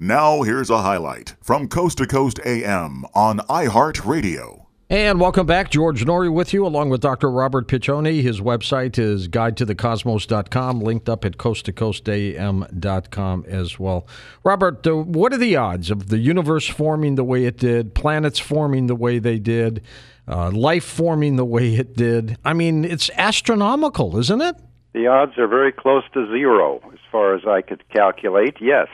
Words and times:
Now, 0.00 0.42
here's 0.42 0.70
a 0.70 0.82
highlight 0.82 1.34
from 1.42 1.66
Coast 1.66 1.98
to 1.98 2.06
Coast 2.06 2.38
AM 2.46 3.04
on 3.14 3.40
iHeartRadio. 3.40 4.66
And 4.88 5.20
welcome 5.20 5.44
back. 5.44 5.70
George 5.70 6.04
Noory 6.04 6.32
with 6.32 6.54
you, 6.54 6.64
along 6.64 6.90
with 6.90 7.00
Dr. 7.00 7.28
Robert 7.28 7.66
Piccioni. 7.66 8.22
His 8.22 8.40
website 8.40 8.96
is 8.96 9.26
guidetothecosmos.com, 9.26 10.80
linked 10.82 11.08
up 11.08 11.24
at 11.24 11.36
coast 11.36 11.64
to 11.64 11.72
coast 11.72 12.04
coasttocoastam.com 12.04 13.44
as 13.48 13.80
well. 13.80 14.06
Robert, 14.44 14.86
uh, 14.86 14.98
what 14.98 15.32
are 15.32 15.36
the 15.36 15.56
odds 15.56 15.90
of 15.90 16.10
the 16.10 16.18
universe 16.18 16.68
forming 16.68 17.16
the 17.16 17.24
way 17.24 17.46
it 17.46 17.56
did, 17.56 17.92
planets 17.96 18.38
forming 18.38 18.86
the 18.86 18.94
way 18.94 19.18
they 19.18 19.40
did, 19.40 19.82
uh, 20.28 20.52
life 20.52 20.84
forming 20.84 21.34
the 21.34 21.44
way 21.44 21.74
it 21.74 21.96
did? 21.96 22.38
I 22.44 22.52
mean, 22.52 22.84
it's 22.84 23.10
astronomical, 23.16 24.16
isn't 24.16 24.42
it? 24.42 24.54
The 24.94 25.08
odds 25.08 25.36
are 25.38 25.48
very 25.48 25.72
close 25.72 26.04
to 26.14 26.28
zero, 26.28 26.80
as 26.92 27.00
far 27.10 27.34
as 27.34 27.42
I 27.48 27.62
could 27.62 27.82
calculate, 27.88 28.58
yes. 28.60 28.86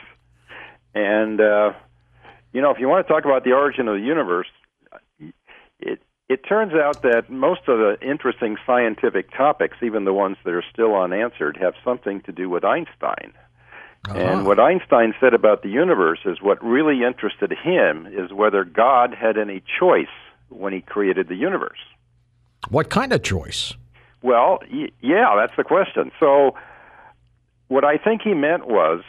And, 0.95 1.41
uh, 1.41 1.73
you 2.53 2.61
know, 2.61 2.71
if 2.71 2.79
you 2.79 2.87
want 2.87 3.05
to 3.05 3.13
talk 3.13 3.25
about 3.25 3.43
the 3.43 3.51
origin 3.51 3.87
of 3.87 3.95
the 3.95 4.05
universe, 4.05 4.47
it 5.79 5.99
it 6.27 6.43
turns 6.47 6.73
out 6.73 7.03
that 7.03 7.29
most 7.29 7.61
of 7.67 7.77
the 7.77 7.97
interesting 8.01 8.57
scientific 8.65 9.29
topics, 9.31 9.77
even 9.83 10.05
the 10.05 10.13
ones 10.13 10.37
that 10.43 10.53
are 10.55 10.63
still 10.73 10.95
unanswered, 10.95 11.57
have 11.57 11.75
something 11.83 12.21
to 12.21 12.31
do 12.31 12.49
with 12.49 12.63
Einstein. 12.63 13.33
Uh-huh. 14.07 14.17
And 14.17 14.45
what 14.45 14.59
Einstein 14.59 15.13
said 15.19 15.33
about 15.33 15.61
the 15.61 15.69
universe 15.69 16.19
is 16.25 16.41
what 16.41 16.63
really 16.63 17.03
interested 17.03 17.51
him 17.51 18.07
is 18.07 18.31
whether 18.31 18.63
God 18.63 19.13
had 19.13 19.37
any 19.37 19.61
choice 19.79 20.07
when 20.49 20.73
he 20.73 20.81
created 20.81 21.27
the 21.27 21.35
universe. 21.35 21.79
What 22.69 22.89
kind 22.89 23.13
of 23.13 23.21
choice? 23.21 23.73
Well, 24.21 24.59
y- 24.71 24.89
yeah, 25.01 25.35
that's 25.37 25.55
the 25.55 25.63
question. 25.63 26.11
So, 26.19 26.55
what 27.67 27.83
I 27.83 27.97
think 27.97 28.21
he 28.23 28.33
meant 28.33 28.67
was 28.67 29.03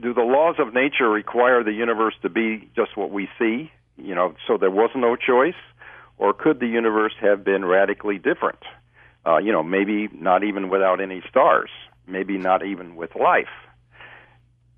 do 0.00 0.14
the 0.14 0.22
laws 0.22 0.56
of 0.58 0.72
nature 0.72 1.08
require 1.08 1.62
the 1.62 1.72
universe 1.72 2.14
to 2.22 2.28
be 2.28 2.70
just 2.74 2.96
what 2.96 3.10
we 3.10 3.28
see? 3.38 3.70
you 3.96 4.14
know, 4.14 4.34
so 4.46 4.56
there 4.58 4.70
was 4.70 4.90
no 4.94 5.16
choice, 5.16 5.60
or 6.18 6.32
could 6.32 6.60
the 6.60 6.66
universe 6.66 7.14
have 7.20 7.44
been 7.44 7.64
radically 7.64 8.18
different? 8.18 8.60
Uh, 9.26 9.38
you 9.38 9.52
know, 9.52 9.62
maybe 9.62 10.08
not 10.12 10.44
even 10.44 10.68
without 10.68 11.00
any 11.00 11.22
stars, 11.28 11.70
maybe 12.06 12.38
not 12.38 12.64
even 12.64 12.96
with 12.96 13.16
life. 13.16 13.48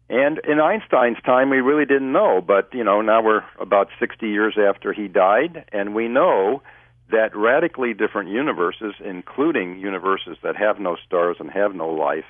And 0.08 0.38
in 0.38 0.58
Einstein's 0.58 1.20
time, 1.22 1.50
we 1.50 1.58
really 1.58 1.84
didn't 1.84 2.12
know, 2.12 2.40
but 2.40 2.72
you 2.72 2.82
know, 2.82 3.02
now 3.02 3.22
we're 3.22 3.44
about 3.60 3.88
60 4.00 4.26
years 4.26 4.56
after 4.58 4.92
he 4.92 5.06
died, 5.06 5.68
and 5.70 5.94
we 5.94 6.08
know 6.08 6.62
that 7.10 7.36
radically 7.36 7.92
different 7.94 8.30
universes, 8.30 8.94
including 9.04 9.78
universes 9.78 10.38
that 10.42 10.56
have 10.56 10.78
no 10.78 10.96
stars 11.06 11.36
and 11.40 11.50
have 11.50 11.74
no 11.74 11.88
life, 11.90 12.24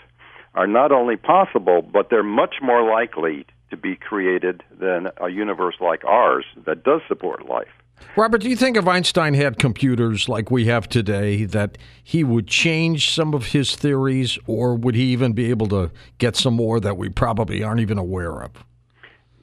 are 0.54 0.66
not 0.66 0.92
only 0.92 1.16
possible, 1.16 1.82
but 1.82 2.10
they're 2.10 2.22
much 2.22 2.56
more 2.62 2.88
likely 2.88 3.46
to 3.70 3.76
be 3.76 3.96
created 3.96 4.62
than 4.78 5.08
a 5.20 5.28
universe 5.28 5.76
like 5.80 6.04
ours 6.04 6.44
that 6.64 6.84
does 6.84 7.00
support 7.06 7.46
life. 7.46 7.68
Robert, 8.16 8.40
do 8.40 8.48
you 8.48 8.56
think 8.56 8.76
if 8.76 8.86
Einstein 8.86 9.34
had 9.34 9.58
computers 9.58 10.28
like 10.28 10.50
we 10.50 10.66
have 10.66 10.88
today, 10.88 11.44
that 11.44 11.78
he 12.02 12.24
would 12.24 12.46
change 12.46 13.12
some 13.12 13.34
of 13.34 13.46
his 13.46 13.76
theories, 13.76 14.38
or 14.46 14.74
would 14.74 14.94
he 14.94 15.04
even 15.04 15.32
be 15.32 15.50
able 15.50 15.68
to 15.68 15.90
get 16.18 16.36
some 16.36 16.54
more 16.54 16.80
that 16.80 16.96
we 16.96 17.08
probably 17.08 17.62
aren't 17.62 17.80
even 17.80 17.98
aware 17.98 18.42
of? 18.42 18.64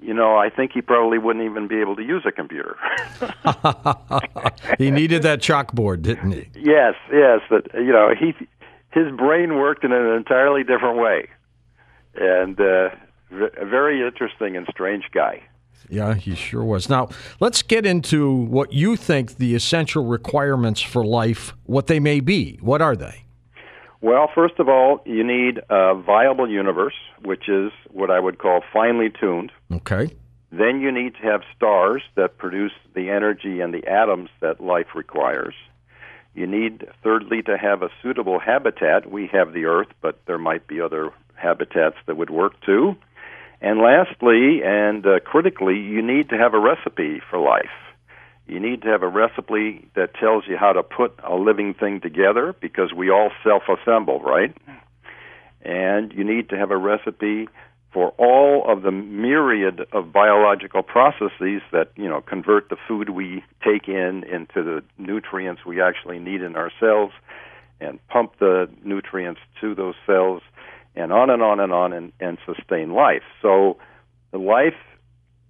You 0.01 0.13
know, 0.13 0.37
I 0.37 0.49
think 0.49 0.71
he 0.73 0.81
probably 0.81 1.17
wouldn't 1.17 1.43
even 1.45 1.67
be 1.67 1.81
able 1.81 1.95
to 1.95 2.03
use 2.03 2.23
a 2.27 2.31
computer. 2.31 2.77
he 4.77 4.91
needed 4.91 5.23
that 5.23 5.39
chalkboard, 5.41 6.03
didn't 6.03 6.31
he? 6.31 6.47
Yes, 6.55 6.93
yes. 7.11 7.41
That 7.49 7.73
you 7.73 7.91
know, 7.91 8.13
he 8.17 8.35
his 8.95 9.11
brain 9.11 9.55
worked 9.55 9.83
in 9.83 9.91
an 9.91 10.15
entirely 10.15 10.63
different 10.63 10.97
way, 10.97 11.27
and 12.15 12.59
uh, 12.59 12.89
a 13.31 13.65
very 13.65 14.01
interesting 14.01 14.55
and 14.55 14.65
strange 14.71 15.03
guy. 15.13 15.43
Yeah, 15.89 16.15
he 16.15 16.33
sure 16.33 16.63
was. 16.63 16.89
Now, 16.89 17.09
let's 17.39 17.61
get 17.61 17.85
into 17.85 18.31
what 18.31 18.73
you 18.73 18.95
think 18.95 19.35
the 19.35 19.53
essential 19.53 20.05
requirements 20.05 20.81
for 20.81 21.05
life, 21.05 21.53
what 21.65 21.87
they 21.87 21.99
may 21.99 22.21
be. 22.21 22.57
What 22.61 22.81
are 22.81 22.95
they? 22.95 23.25
Well, 24.01 24.29
first 24.33 24.55
of 24.59 24.69
all, 24.69 25.01
you 25.05 25.23
need 25.23 25.59
a 25.69 25.93
viable 25.93 26.49
universe, 26.49 26.95
which 27.23 27.49
is 27.49 27.71
what 27.91 28.09
I 28.09 28.19
would 28.19 28.39
call 28.39 28.61
finely 28.73 29.09
tuned. 29.09 29.51
Okay. 29.71 30.15
Then 30.51 30.79
you 30.79 30.91
need 30.91 31.15
to 31.15 31.21
have 31.21 31.41
stars 31.55 32.01
that 32.15 32.37
produce 32.37 32.71
the 32.93 33.09
energy 33.09 33.59
and 33.59 33.73
the 33.73 33.85
atoms 33.87 34.29
that 34.39 34.61
life 34.61 34.87
requires. 34.95 35.53
You 36.35 36.47
need, 36.47 36.85
thirdly, 37.01 37.41
to 37.43 37.57
have 37.57 37.81
a 37.81 37.89
suitable 38.03 38.39
habitat. 38.39 39.09
We 39.09 39.27
have 39.31 39.53
the 39.53 39.65
Earth, 39.65 39.87
but 40.01 40.19
there 40.27 40.37
might 40.37 40.67
be 40.67 40.81
other 40.81 41.11
habitats 41.35 41.95
that 42.07 42.17
would 42.17 42.29
work 42.29 42.59
too. 42.65 42.95
And 43.61 43.79
lastly, 43.79 44.61
and 44.63 45.05
uh, 45.05 45.19
critically, 45.21 45.79
you 45.79 46.01
need 46.01 46.29
to 46.29 46.37
have 46.37 46.53
a 46.53 46.59
recipe 46.59 47.21
for 47.29 47.39
life. 47.39 47.71
You 48.47 48.59
need 48.59 48.81
to 48.81 48.89
have 48.89 49.01
a 49.01 49.07
recipe 49.07 49.87
that 49.95 50.13
tells 50.15 50.43
you 50.47 50.57
how 50.57 50.73
to 50.73 50.83
put 50.83 51.17
a 51.23 51.35
living 51.35 51.73
thing 51.73 52.01
together 52.01 52.53
because 52.59 52.93
we 52.93 53.09
all 53.09 53.31
self 53.43 53.63
assemble, 53.69 54.19
right? 54.19 54.55
And 55.61 56.13
you 56.13 56.23
need 56.23 56.49
to 56.49 56.57
have 56.57 56.69
a 56.69 56.77
recipe 56.77 57.47
for 57.95 58.09
all 58.17 58.65
of 58.67 58.81
the 58.81 58.91
myriad 58.91 59.87
of 59.93 60.11
biological 60.11 60.83
processes 60.83 61.61
that, 61.71 61.91
you 61.95 62.09
know, 62.09 62.19
convert 62.19 62.67
the 62.67 62.75
food 62.89 63.11
we 63.11 63.41
take 63.63 63.87
in 63.87 64.25
into 64.25 64.61
the 64.61 64.83
nutrients 64.97 65.65
we 65.65 65.81
actually 65.81 66.19
need 66.19 66.41
in 66.41 66.57
our 66.57 66.69
cells 66.77 67.11
and 67.79 68.05
pump 68.09 68.33
the 68.37 68.69
nutrients 68.83 69.39
to 69.61 69.73
those 69.73 69.95
cells 70.05 70.41
and 70.97 71.13
on 71.13 71.29
and 71.29 71.41
on 71.41 71.61
and 71.61 71.71
on 71.71 71.93
and, 71.93 72.11
and 72.19 72.37
sustain 72.45 72.91
life. 72.91 73.23
So 73.41 73.77
the 74.31 74.39
life, 74.39 74.75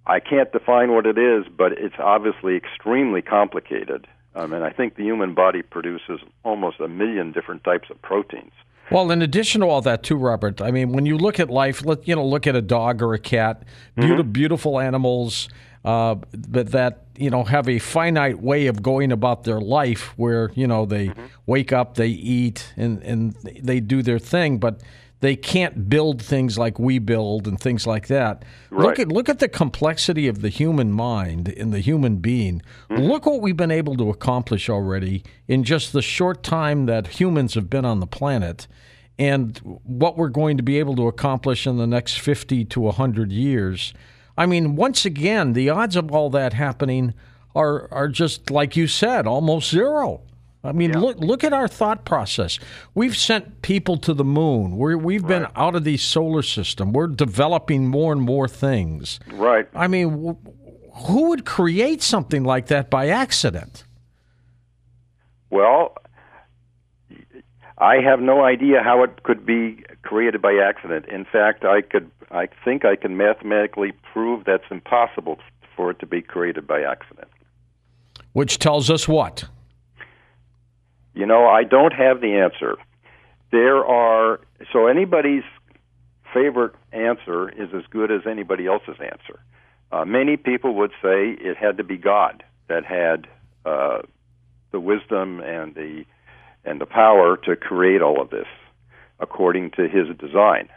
I 0.06 0.20
can't 0.20 0.52
define 0.52 0.94
what 0.94 1.08
it 1.08 1.18
is, 1.18 1.46
but 1.58 1.72
it's 1.72 1.96
obviously 1.98 2.56
extremely 2.56 3.24
complicated. 3.24 4.06
Um, 4.36 4.54
and 4.54 4.64
I 4.64 4.70
think 4.70 4.98
the 4.98 5.04
human 5.04 5.34
body 5.34 5.64
produces 5.64 6.20
almost 6.44 6.80
a 6.80 6.88
million 6.88 7.32
different 7.32 7.64
types 7.64 7.90
of 7.90 8.00
proteins. 8.04 8.54
Well, 8.92 9.12
in 9.12 9.22
addition 9.22 9.62
to 9.62 9.68
all 9.68 9.82
that, 9.82 10.04
too, 10.04 10.16
Robert. 10.16 10.62
I 10.62 10.72
mean, 10.72 10.92
when 10.92 11.06
you 11.06 11.18
look 11.18 11.40
at 11.40 11.50
life, 11.50 11.84
let 11.86 12.08
you 12.08 12.16
know, 12.16 12.26
look 12.26 12.46
at 12.46 12.56
a 12.56 12.62
dog 12.62 13.02
or 13.02 13.14
a 13.14 13.20
cat, 13.20 13.64
beautiful, 13.96 14.24
mm-hmm. 14.24 14.32
beautiful 14.32 14.80
animals, 14.80 15.50
uh, 15.84 16.16
but 16.48 16.72
that 16.72 17.06
you 17.18 17.30
know 17.30 17.44
have 17.44 17.70
a 17.70 17.80
finite 17.80 18.42
way 18.42 18.68
of 18.68 18.84
going 18.84 19.12
about 19.12 19.44
their 19.44 19.60
life, 19.60 20.14
where 20.18 20.52
you 20.54 20.68
know 20.68 20.86
they 20.86 21.08
mm-hmm. 21.08 21.26
wake 21.46 21.74
up, 21.74 21.96
they 21.96 22.10
eat, 22.10 22.74
and 22.78 23.02
and 23.04 23.34
they 23.62 23.80
do 23.80 24.02
their 24.02 24.20
thing, 24.20 24.58
but 24.60 24.82
they 25.22 25.36
can't 25.36 25.90
build 25.90 26.22
things 26.22 26.58
like 26.58 26.78
we 26.78 27.00
build 27.00 27.48
and 27.48 27.60
things 27.60 27.88
like 27.88 28.08
that. 28.08 28.44
Right. 28.70 28.86
Look 28.86 29.00
at 29.00 29.08
look 29.08 29.30
at 29.30 29.40
the 29.40 29.48
complexity 29.48 30.28
of 30.28 30.42
the 30.42 30.50
human 30.50 30.92
mind 30.92 31.50
and 31.50 31.74
the 31.74 31.80
human 31.80 32.18
being. 32.18 32.62
Mm-hmm. 32.90 33.04
Look 33.04 33.26
what 33.26 33.42
we've 33.42 33.58
been 33.58 33.72
able 33.72 33.96
to 33.98 34.10
accomplish 34.10 34.70
already 34.70 35.24
in 35.48 35.64
just 35.64 35.94
the 35.94 36.02
short 36.02 36.44
time 36.44 36.86
that 36.88 37.08
humans 37.20 37.54
have 37.54 37.70
been 37.70 37.86
on 37.86 38.00
the 38.00 38.08
planet 38.08 38.68
and 39.18 39.58
what 39.84 40.18
we're 40.18 40.28
going 40.28 40.58
to 40.58 40.64
be 40.64 40.78
able 40.80 40.96
to 40.98 41.08
accomplish 41.08 41.66
in 41.66 41.78
the 41.78 41.88
next 41.88 42.20
50 42.20 42.66
to 42.66 42.80
100 42.82 43.32
years. 43.32 43.94
I 44.38 44.46
mean, 44.46 44.76
once 44.76 45.06
again, 45.06 45.54
the 45.54 45.70
odds 45.70 45.96
of 45.96 46.12
all 46.12 46.30
that 46.32 46.54
happening 46.54 47.14
are 47.56 47.92
are 47.92 48.10
just 48.10 48.52
like 48.52 48.76
you 48.76 48.88
said, 48.88 49.26
almost 49.26 49.72
zero. 49.72 50.22
I 50.66 50.72
mean, 50.72 50.92
yeah. 50.92 51.00
look 51.00 51.20
look 51.20 51.44
at 51.44 51.54
our 51.54 51.68
thought 51.68 52.06
process. 52.06 52.60
We've 52.94 53.16
sent 53.16 53.62
people 53.62 53.98
to 53.98 54.14
the 54.14 54.24
moon. 54.24 54.78
we 54.78 54.96
we've 54.96 55.24
right. 55.24 55.30
been 55.30 55.48
out 55.56 55.76
of 55.76 55.84
the 55.84 55.98
solar 55.98 56.42
system. 56.42 56.94
We're 56.94 57.08
developing 57.08 57.88
more 57.88 58.12
and 58.12 58.22
more 58.22 58.48
things. 58.48 59.20
Right. 59.32 59.68
I 59.76 59.88
mean, 59.88 60.38
who 60.94 61.30
would 61.30 61.46
create 61.46 62.02
something 62.02 62.44
like 62.44 62.68
that 62.68 62.90
by 62.90 63.10
accident? 63.10 63.84
Well, 65.50 65.96
I 67.78 67.98
have 67.98 68.20
no 68.20 68.44
idea 68.44 68.82
how 68.82 69.04
it 69.04 69.24
could 69.24 69.46
be 69.46 69.84
created 70.02 70.42
by 70.42 70.54
accident. 70.56 71.06
In 71.08 71.26
fact, 71.26 71.66
I 71.66 71.82
could 71.82 72.10
I 72.32 72.48
think 72.64 72.86
I 72.86 72.96
can 72.96 73.18
mathematically 73.18 73.92
prove 74.14 74.46
that's 74.46 74.64
impossible 74.72 75.40
for 75.76 75.92
it 75.92 76.00
to 76.00 76.06
be 76.06 76.22
created 76.22 76.66
by 76.66 76.82
accident. 76.82 77.28
Which 78.34 78.60
tells 78.60 78.90
us 78.90 79.08
what? 79.08 79.46
You 81.16 81.26
know, 81.26 81.48
I 81.48 81.64
don't 81.64 81.94
have 81.94 82.22
the 82.22 82.36
answer. 82.36 82.78
There 83.52 83.86
are 83.86 84.40
so 84.74 84.88
anybody's 84.88 85.44
favorite 86.34 86.74
answer 86.92 87.50
is 87.50 87.70
as 87.74 87.84
good 87.90 88.12
as 88.12 88.22
anybody 88.30 88.68
else's 88.68 88.98
answer. 89.00 89.40
Uh, 89.92 90.04
many 90.04 90.36
people 90.36 90.76
would 90.76 90.92
say 91.02 91.30
it 91.40 91.56
had 91.56 91.78
to 91.78 91.84
be 91.84 91.96
God 91.98 92.44
that 92.68 92.84
had 92.84 93.28
uh, 93.66 94.02
the 94.72 94.80
wisdom 94.80 95.40
and 95.40 95.74
the 95.74 96.04
and 96.66 96.82
the 96.82 96.86
power 96.86 97.38
to 97.38 97.56
create 97.56 98.02
all 98.02 98.22
of 98.22 98.30
this 98.30 98.48
according 99.20 99.72
to 99.72 99.88
His 99.88 100.08
design. 100.18 100.68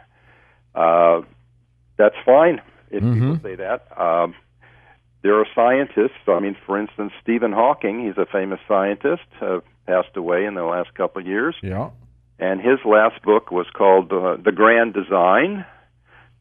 Uh, 0.73 1.21
that's 1.97 2.15
fine 2.25 2.61
if 2.91 3.03
mm-hmm. 3.03 3.33
people 3.33 3.39
say 3.43 3.55
that. 3.55 3.87
Um, 3.99 4.35
there 5.21 5.37
are 5.37 5.45
scientists. 5.53 6.21
I 6.27 6.39
mean, 6.39 6.55
for 6.65 6.79
instance, 6.79 7.11
Stephen 7.21 7.51
Hawking. 7.51 8.05
He's 8.05 8.17
a 8.17 8.25
famous 8.25 8.59
scientist. 8.67 9.23
Passed 9.89 10.15
away 10.15 10.45
in 10.45 10.53
the 10.53 10.63
last 10.63 10.93
couple 10.93 11.21
of 11.21 11.27
years. 11.27 11.55
Yeah. 11.63 11.89
And 12.37 12.61
his 12.61 12.77
last 12.85 13.21
book 13.23 13.49
was 13.49 13.65
called 13.73 14.13
uh, 14.13 14.37
The 14.37 14.51
Grand 14.51 14.93
Design, 14.93 15.65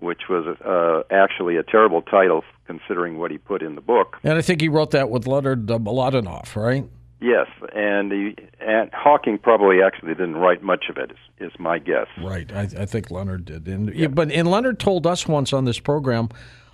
which 0.00 0.22
was 0.28 0.44
uh, 0.60 1.02
actually 1.10 1.56
a 1.56 1.62
terrible 1.62 2.02
title 2.02 2.44
considering 2.66 3.18
what 3.18 3.30
he 3.30 3.38
put 3.38 3.62
in 3.62 3.74
the 3.74 3.80
book. 3.80 4.18
And 4.22 4.34
I 4.34 4.42
think 4.42 4.60
he 4.60 4.68
wrote 4.68 4.90
that 4.90 5.08
with 5.08 5.26
Leonard 5.26 5.70
uh, 5.70 5.78
Mlodinow, 5.78 6.54
right? 6.54 6.84
Yes, 7.20 7.46
and, 7.74 8.12
he, 8.12 8.36
and 8.60 8.90
Hawking 8.92 9.38
probably 9.38 9.82
actually 9.82 10.14
didn't 10.14 10.36
write 10.36 10.62
much 10.62 10.84
of 10.90 10.98
it. 10.98 11.10
Is, 11.40 11.50
is 11.50 11.58
my 11.58 11.78
guess. 11.78 12.06
Right, 12.22 12.52
I, 12.52 12.68
I 12.78 12.86
think 12.86 13.10
Leonard 13.10 13.46
did. 13.46 13.66
And 13.66 13.92
yeah. 13.94 14.08
but 14.08 14.30
and 14.30 14.48
Leonard 14.48 14.78
told 14.78 15.06
us 15.06 15.26
once 15.26 15.52
on 15.52 15.64
this 15.64 15.80
program, 15.80 16.28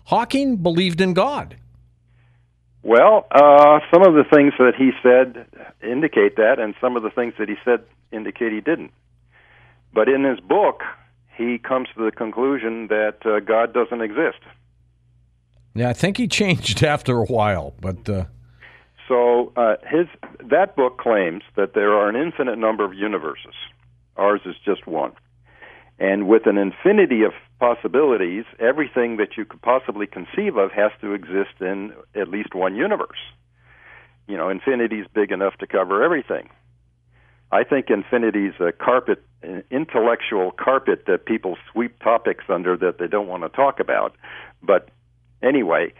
Hawking 0.07 0.57
believed 0.57 1.01
in 1.01 1.15
God. 1.15 1.57
Well, 2.85 3.27
uh, 3.31 3.81
some 3.91 4.03
of 4.03 4.13
the 4.13 4.25
things 4.31 4.53
that 4.59 4.75
he 4.77 4.91
said 5.03 5.47
indicate 5.83 6.37
that, 6.37 6.59
and 6.59 6.75
some 6.83 6.97
of 6.97 7.03
the 7.03 7.09
things 7.09 7.33
that 7.39 7.49
he 7.49 7.55
said 7.65 7.83
indicate 8.13 8.53
he 8.53 8.61
didn't. 8.61 8.93
But 9.95 10.11
in 10.11 10.23
his 10.23 10.39
book, 10.39 10.83
he 11.35 11.57
comes 11.57 11.89
to 11.97 12.05
the 12.05 12.13
conclusion 12.13 12.89
that 12.89 13.25
uh, 13.25 13.41
God 13.41 13.73
doesn't 13.73 14.03
exist. 14.03 14.39
Yeah, 15.75 15.89
I 15.89 15.95
think 15.95 16.19
he 16.19 16.29
changed 16.41 16.85
after 16.85 17.17
a 17.17 17.25
while, 17.25 17.75
but. 17.81 18.07
Uh... 18.07 18.25
So 19.09 19.53
uh, 19.57 19.77
his 19.89 20.07
that 20.51 20.77
book 20.77 20.99
claims 20.99 21.43
that 21.57 21.73
there 21.75 21.95
are 21.95 22.11
an 22.11 22.17
infinite 22.17 22.59
number 22.59 22.85
of 22.85 22.93
universes. 22.93 23.55
Ours 24.17 24.43
is 24.45 24.57
just 24.63 24.87
one. 24.87 25.13
And 25.99 26.29
with 26.29 26.47
an 26.47 26.59
infinity 26.59 27.23
of 27.23 27.33
possibilities, 27.65 28.45
everything 28.61 29.17
that 29.17 29.39
you 29.39 29.47
could 29.47 29.63
possibly 29.63 30.07
conceive 30.07 30.59
of 30.59 30.71
has 30.71 30.93
to 31.01 31.15
exist 31.15 31.63
in 31.63 31.95
at 32.15 32.29
least 32.29 32.55
one 32.55 32.77
universe. 32.77 33.23
You 34.29 34.37
know, 34.37 34.51
infinity 34.51 35.01
is 35.01 35.07
big 35.15 35.33
enough 35.33 35.57
to 35.61 35.67
cover 35.67 36.03
everything. 36.03 36.51
I 37.51 37.65
think 37.65 37.89
infinity 37.89 38.49
is 38.49 38.55
a 38.61 38.71
carpet, 38.71 39.23
an 39.43 39.65
intellectual 39.71 40.51
carpet 40.51 41.05
that 41.07 41.25
people 41.25 41.57
sweep 41.73 41.99
topics 42.01 42.45
under 42.51 42.77
that 42.77 42.99
they 42.99 43.07
don't 43.07 43.29
want 43.29 43.45
to 43.45 43.49
talk 43.49 43.81
about. 43.81 44.15
But 44.63 44.91
anyway, 45.43 45.95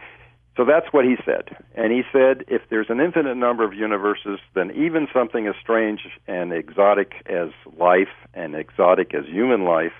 so 0.57 0.65
that's 0.65 0.87
what 0.91 1.05
he 1.05 1.15
said. 1.25 1.45
And 1.73 1.91
he 1.91 2.03
said 2.13 2.45
if 2.47 2.61
there's 2.69 2.91
an 2.91 2.99
infinite 2.99 3.37
number 3.37 3.63
of 3.63 3.73
universes, 3.73 4.39
then 4.53 4.69
even 4.75 5.07
something 5.11 5.47
as 5.47 5.55
strange 5.59 6.01
and 6.27 6.53
exotic 6.53 7.13
as 7.25 7.49
life 7.75 8.13
and 8.35 8.53
exotic 8.53 9.15
as 9.15 9.25
human 9.25 9.63
life 9.65 9.93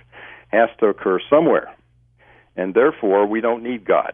has 0.47 0.69
to 0.79 0.87
occur 0.87 1.19
somewhere. 1.29 1.73
And 2.55 2.73
therefore, 2.73 3.25
we 3.25 3.41
don't 3.41 3.63
need 3.63 3.85
God. 3.85 4.13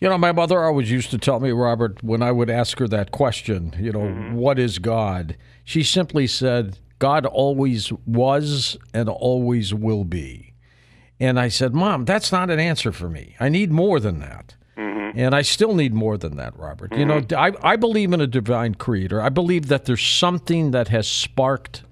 You 0.00 0.08
know, 0.08 0.18
my 0.18 0.32
mother 0.32 0.62
always 0.62 0.90
used 0.90 1.10
to 1.12 1.18
tell 1.18 1.38
me, 1.38 1.52
Robert, 1.52 2.02
when 2.02 2.22
I 2.22 2.32
would 2.32 2.50
ask 2.50 2.78
her 2.80 2.88
that 2.88 3.12
question, 3.12 3.72
you 3.78 3.92
know, 3.92 4.00
mm-hmm. 4.00 4.34
what 4.34 4.58
is 4.58 4.80
God? 4.80 5.36
She 5.64 5.84
simply 5.84 6.26
said, 6.26 6.78
God 6.98 7.24
always 7.24 7.92
was 8.04 8.76
and 8.92 9.08
always 9.08 9.72
will 9.72 10.04
be. 10.04 10.54
And 11.20 11.38
I 11.38 11.46
said, 11.48 11.72
Mom, 11.72 12.04
that's 12.04 12.32
not 12.32 12.50
an 12.50 12.58
answer 12.58 12.90
for 12.90 13.08
me. 13.08 13.36
I 13.38 13.48
need 13.48 13.70
more 13.70 14.00
than 14.00 14.18
that. 14.18 14.56
Mm-hmm. 14.76 15.18
And 15.18 15.36
I 15.36 15.42
still 15.42 15.74
need 15.74 15.94
more 15.94 16.18
than 16.18 16.36
that, 16.36 16.58
Robert. 16.58 16.90
Mm-hmm. 16.90 17.00
You 17.00 17.06
know, 17.06 17.20
mm-hmm. 17.20 17.64
I, 17.64 17.72
I 17.72 17.76
believe 17.76 18.12
in 18.12 18.20
a 18.20 18.26
divine 18.26 18.74
creator. 18.74 19.22
I 19.22 19.28
believe 19.28 19.68
that 19.68 19.84
there's 19.84 20.04
something 20.04 20.72
that 20.72 20.88
has 20.88 21.06
sparked 21.06 21.84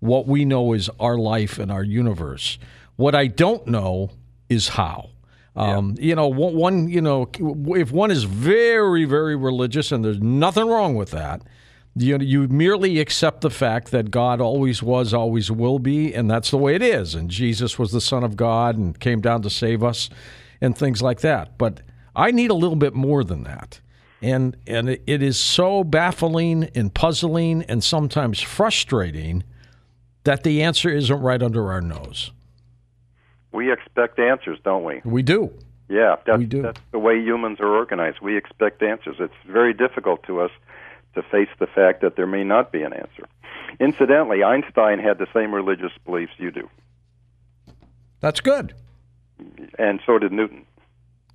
what 0.00 0.26
we 0.26 0.44
know 0.44 0.72
is 0.72 0.90
our 1.00 1.18
life 1.18 1.58
and 1.58 1.70
our 1.70 1.82
universe. 1.82 2.58
What 2.96 3.14
I 3.14 3.26
don't 3.26 3.66
know 3.66 4.10
is 4.48 4.68
how. 4.68 5.10
Um, 5.56 5.96
yeah. 5.98 6.06
You 6.06 6.14
know, 6.14 6.28
one, 6.28 6.88
you 6.88 7.00
know, 7.00 7.28
if 7.40 7.90
one 7.90 8.10
is 8.10 8.24
very, 8.24 9.04
very 9.04 9.34
religious, 9.34 9.90
and 9.90 10.04
there's 10.04 10.20
nothing 10.20 10.68
wrong 10.68 10.94
with 10.94 11.10
that, 11.10 11.42
you 11.96 12.18
you 12.18 12.46
merely 12.46 13.00
accept 13.00 13.40
the 13.40 13.50
fact 13.50 13.90
that 13.90 14.10
God 14.12 14.40
always 14.40 14.82
was, 14.82 15.12
always 15.12 15.50
will 15.50 15.80
be, 15.80 16.14
and 16.14 16.30
that's 16.30 16.50
the 16.50 16.58
way 16.58 16.76
it 16.76 16.82
is. 16.82 17.14
And 17.14 17.28
Jesus 17.28 17.78
was 17.78 17.90
the 17.90 18.00
Son 18.00 18.22
of 18.22 18.36
God 18.36 18.76
and 18.76 18.98
came 19.00 19.20
down 19.20 19.42
to 19.42 19.50
save 19.50 19.82
us, 19.82 20.08
and 20.60 20.78
things 20.78 21.02
like 21.02 21.20
that. 21.20 21.58
But 21.58 21.80
I 22.14 22.30
need 22.30 22.50
a 22.50 22.54
little 22.54 22.76
bit 22.76 22.94
more 22.94 23.24
than 23.24 23.42
that. 23.44 23.80
And 24.22 24.56
and 24.66 24.88
it 24.88 25.22
is 25.22 25.38
so 25.38 25.82
baffling 25.82 26.70
and 26.74 26.92
puzzling 26.92 27.62
and 27.64 27.82
sometimes 27.82 28.40
frustrating 28.40 29.44
that 30.24 30.44
the 30.44 30.62
answer 30.62 30.90
isn't 30.90 31.20
right 31.20 31.42
under 31.42 31.70
our 31.72 31.80
nose. 31.80 32.30
We 33.52 33.72
expect 33.72 34.18
answers, 34.18 34.58
don't 34.64 34.84
we? 34.84 35.00
We 35.04 35.22
do. 35.22 35.52
Yeah, 35.88 36.16
that's, 36.26 36.38
we 36.38 36.44
do. 36.46 36.62
that's 36.62 36.80
the 36.92 36.98
way 36.98 37.18
humans 37.18 37.60
are 37.60 37.74
organized. 37.74 38.18
We 38.20 38.36
expect 38.36 38.82
answers. 38.82 39.16
It's 39.18 39.32
very 39.46 39.72
difficult 39.72 40.22
to 40.24 40.40
us 40.40 40.50
to 41.14 41.22
face 41.22 41.48
the 41.58 41.66
fact 41.66 42.02
that 42.02 42.16
there 42.16 42.26
may 42.26 42.44
not 42.44 42.70
be 42.72 42.82
an 42.82 42.92
answer. 42.92 43.26
Incidentally, 43.80 44.42
Einstein 44.42 44.98
had 44.98 45.18
the 45.18 45.26
same 45.32 45.54
religious 45.54 45.92
beliefs 46.04 46.32
you 46.36 46.50
do. 46.50 46.68
That's 48.20 48.40
good. 48.40 48.74
And 49.78 50.00
so 50.04 50.18
did 50.18 50.32
Newton. 50.32 50.66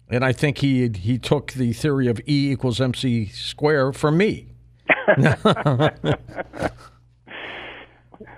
And 0.10 0.24
I 0.24 0.34
think 0.34 0.60
he 0.60 0.90
he 0.90 1.18
took 1.18 1.54
the 1.54 1.74
theory 1.74 2.08
of 2.08 2.20
E 2.28 2.52
equals 2.52 2.82
mc 2.82 3.28
square 3.28 3.94
from 3.94 4.18
me. 4.18 4.50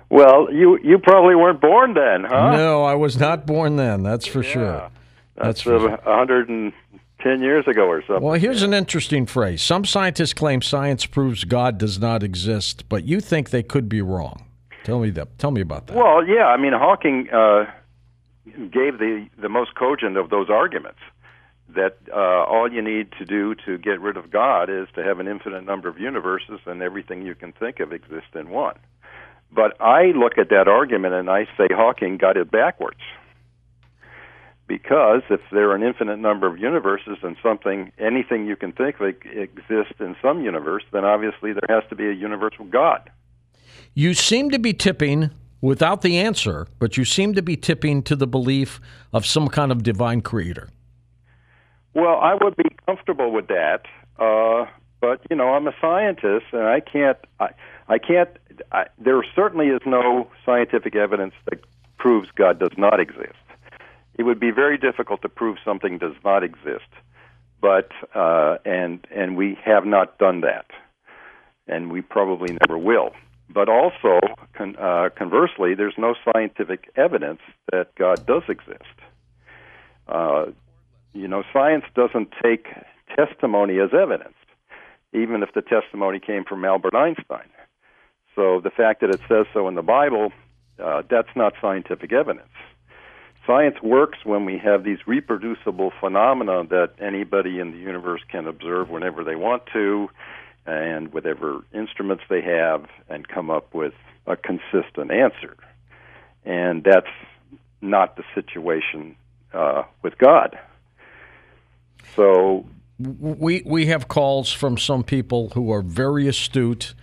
Well, 0.08 0.52
you 0.52 0.78
you 0.82 0.98
probably 0.98 1.34
weren't 1.34 1.60
born 1.60 1.94
then, 1.94 2.24
huh? 2.24 2.56
No, 2.56 2.84
I 2.84 2.94
was 2.94 3.18
not 3.18 3.46
born 3.46 3.76
then. 3.76 4.02
That's 4.02 4.26
for 4.26 4.42
yeah. 4.42 4.52
sure. 4.52 4.90
That's, 5.34 5.46
that's 5.46 5.62
for 5.62 5.78
110 5.78 7.42
years 7.42 7.66
ago 7.66 7.86
or 7.86 8.02
something. 8.02 8.22
Well, 8.22 8.38
here's 8.38 8.62
an 8.62 8.72
interesting 8.72 9.26
phrase. 9.26 9.62
Some 9.62 9.84
scientists 9.84 10.32
claim 10.32 10.62
science 10.62 11.04
proves 11.06 11.44
God 11.44 11.76
does 11.76 11.98
not 11.98 12.22
exist, 12.22 12.88
but 12.88 13.04
you 13.04 13.20
think 13.20 13.50
they 13.50 13.62
could 13.62 13.88
be 13.88 14.00
wrong. 14.00 14.46
Tell 14.84 15.00
me 15.00 15.10
that. 15.10 15.36
Tell 15.38 15.50
me 15.50 15.60
about 15.60 15.88
that. 15.88 15.96
Well, 15.96 16.24
yeah. 16.24 16.46
I 16.46 16.56
mean, 16.56 16.72
Hawking 16.72 17.28
uh, 17.30 17.64
gave 18.70 18.98
the 18.98 19.26
the 19.36 19.48
most 19.48 19.74
cogent 19.74 20.16
of 20.16 20.30
those 20.30 20.48
arguments. 20.48 21.00
That 21.68 21.98
uh, 22.14 22.44
all 22.44 22.72
you 22.72 22.80
need 22.80 23.10
to 23.18 23.24
do 23.24 23.56
to 23.66 23.76
get 23.76 24.00
rid 24.00 24.16
of 24.16 24.30
God 24.30 24.70
is 24.70 24.86
to 24.94 25.02
have 25.02 25.18
an 25.18 25.26
infinite 25.26 25.64
number 25.64 25.88
of 25.88 25.98
universes, 25.98 26.60
and 26.64 26.80
everything 26.80 27.26
you 27.26 27.34
can 27.34 27.52
think 27.52 27.80
of 27.80 27.92
exists 27.92 28.30
in 28.34 28.50
one. 28.50 28.76
But 29.56 29.80
I 29.80 30.12
look 30.14 30.36
at 30.36 30.50
that 30.50 30.68
argument 30.68 31.14
and 31.14 31.30
I 31.30 31.46
say 31.56 31.66
Hawking 31.70 32.18
got 32.18 32.36
it 32.36 32.50
backwards. 32.50 33.00
Because 34.68 35.22
if 35.30 35.40
there 35.50 35.70
are 35.70 35.74
an 35.74 35.82
infinite 35.82 36.18
number 36.18 36.46
of 36.46 36.58
universes 36.58 37.18
and 37.22 37.36
something, 37.42 37.90
anything 37.98 38.46
you 38.46 38.56
can 38.56 38.72
think 38.72 39.00
of 39.00 39.14
exists 39.24 39.94
in 39.98 40.14
some 40.20 40.42
universe, 40.42 40.82
then 40.92 41.04
obviously 41.04 41.52
there 41.52 41.68
has 41.68 41.88
to 41.88 41.96
be 41.96 42.06
a 42.06 42.12
universal 42.12 42.66
God. 42.66 43.10
You 43.94 44.12
seem 44.12 44.50
to 44.50 44.58
be 44.58 44.74
tipping 44.74 45.30
without 45.62 46.02
the 46.02 46.18
answer, 46.18 46.66
but 46.78 46.98
you 46.98 47.06
seem 47.06 47.32
to 47.34 47.42
be 47.42 47.56
tipping 47.56 48.02
to 48.02 48.16
the 48.16 48.26
belief 48.26 48.78
of 49.12 49.24
some 49.24 49.48
kind 49.48 49.72
of 49.72 49.82
divine 49.82 50.20
creator. 50.20 50.68
Well, 51.94 52.18
I 52.20 52.34
would 52.34 52.56
be 52.56 52.68
comfortable 52.84 53.32
with 53.32 53.46
that, 53.46 53.82
uh, 54.18 54.66
but 55.00 55.20
you 55.30 55.36
know, 55.36 55.54
I'm 55.54 55.66
a 55.66 55.74
scientist, 55.80 56.46
and 56.52 56.64
I 56.64 56.80
can't. 56.80 57.16
I, 57.40 57.50
I 57.88 57.98
can't. 57.98 58.30
I, 58.72 58.86
there 58.98 59.22
certainly 59.34 59.68
is 59.68 59.80
no 59.86 60.28
scientific 60.44 60.96
evidence 60.96 61.34
that 61.50 61.60
proves 61.98 62.28
God 62.34 62.58
does 62.58 62.76
not 62.76 63.00
exist. 63.00 63.34
It 64.14 64.24
would 64.24 64.40
be 64.40 64.50
very 64.50 64.78
difficult 64.78 65.22
to 65.22 65.28
prove 65.28 65.58
something 65.64 65.98
does 65.98 66.14
not 66.24 66.42
exist, 66.42 66.88
but 67.60 67.90
uh, 68.14 68.58
and 68.64 69.06
and 69.14 69.36
we 69.36 69.58
have 69.64 69.84
not 69.84 70.18
done 70.18 70.40
that, 70.40 70.66
and 71.68 71.90
we 71.92 72.00
probably 72.00 72.56
never 72.66 72.78
will. 72.78 73.12
But 73.48 73.68
also, 73.68 74.18
con, 74.54 74.74
uh, 74.76 75.10
conversely, 75.16 75.74
there's 75.74 75.94
no 75.96 76.14
scientific 76.24 76.90
evidence 76.96 77.40
that 77.70 77.94
God 77.94 78.26
does 78.26 78.42
exist. 78.48 78.82
Uh, 80.08 80.46
you 81.12 81.28
know, 81.28 81.44
science 81.52 81.84
doesn't 81.94 82.32
take 82.42 82.66
testimony 83.16 83.78
as 83.78 83.90
evidence, 83.94 84.34
even 85.12 85.42
if 85.42 85.52
the 85.54 85.62
testimony 85.62 86.18
came 86.18 86.44
from 86.44 86.64
Albert 86.64 86.94
Einstein. 86.94 87.48
So 88.36 88.60
the 88.60 88.70
fact 88.70 89.00
that 89.00 89.10
it 89.10 89.20
says 89.28 89.46
so 89.52 89.66
in 89.66 89.74
the 89.74 89.82
Bible, 89.82 90.30
uh, 90.78 91.02
that's 91.10 91.34
not 91.34 91.54
scientific 91.60 92.12
evidence. 92.12 92.46
Science 93.46 93.76
works 93.82 94.18
when 94.24 94.44
we 94.44 94.58
have 94.58 94.84
these 94.84 94.98
reproducible 95.06 95.92
phenomena 96.00 96.64
that 96.68 96.90
anybody 97.00 97.58
in 97.58 97.72
the 97.72 97.78
universe 97.78 98.20
can 98.28 98.46
observe 98.46 98.90
whenever 98.90 99.24
they 99.24 99.36
want 99.36 99.62
to, 99.72 100.08
and 100.66 101.12
whatever 101.12 101.64
instruments 101.72 102.24
they 102.28 102.42
have, 102.42 102.86
and 103.08 103.26
come 103.26 103.50
up 103.50 103.72
with 103.72 103.94
a 104.26 104.36
consistent 104.36 105.10
answer. 105.10 105.56
And 106.44 106.84
that's 106.84 107.06
not 107.80 108.16
the 108.16 108.24
situation 108.34 109.16
uh, 109.54 109.84
with 110.02 110.18
God. 110.18 110.58
So 112.16 112.66
we 112.98 113.62
we 113.64 113.86
have 113.86 114.08
calls 114.08 114.52
from 114.52 114.76
some 114.76 115.04
people 115.04 115.50
who 115.50 115.70
are 115.72 115.82
very 115.82 116.26
astute 116.26 116.94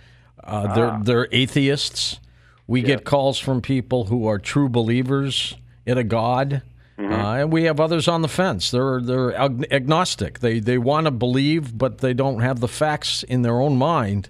uh, 0.46 0.66
ah. 0.68 0.74
They're 0.74 0.98
they're 1.02 1.28
atheists. 1.32 2.20
We 2.66 2.82
get 2.82 3.04
calls 3.04 3.38
from 3.38 3.60
people 3.60 4.06
who 4.06 4.26
are 4.26 4.38
true 4.38 4.68
believers 4.68 5.54
in 5.84 5.98
a 5.98 6.04
God. 6.04 6.62
Mm-hmm. 6.98 7.12
Uh, 7.12 7.34
and 7.34 7.52
we 7.52 7.64
have 7.64 7.80
others 7.80 8.06
on 8.06 8.22
the 8.22 8.28
fence. 8.28 8.70
They're 8.70 9.00
they're 9.00 9.34
agnostic. 9.34 10.38
They 10.38 10.60
they 10.60 10.78
want 10.78 11.06
to 11.06 11.10
believe, 11.10 11.76
but 11.76 11.98
they 11.98 12.14
don't 12.14 12.40
have 12.40 12.60
the 12.60 12.68
facts 12.68 13.22
in 13.22 13.42
their 13.42 13.60
own 13.60 13.76
mind 13.76 14.28